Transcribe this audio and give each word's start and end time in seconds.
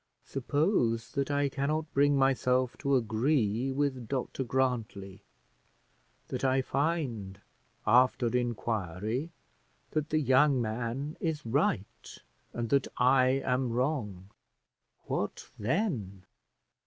Suppose 0.25 1.11
that 1.11 1.29
I 1.29 1.47
cannot 1.47 1.93
bring 1.93 2.17
myself 2.17 2.75
to 2.79 2.95
agree 2.95 3.71
with 3.71 4.07
Dr 4.07 4.43
Grantly! 4.43 5.21
that 6.29 6.43
I 6.43 6.63
find, 6.63 7.39
after 7.85 8.25
inquiry, 8.35 9.31
that 9.91 10.09
the 10.09 10.17
young 10.19 10.59
man 10.59 11.17
is 11.19 11.45
right, 11.45 12.17
and 12.51 12.71
that 12.71 12.87
I 12.97 13.43
am 13.45 13.69
wrong, 13.71 14.31
what 15.05 15.51
then?" 15.59 16.23